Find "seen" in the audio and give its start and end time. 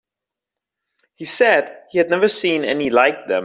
2.27-2.63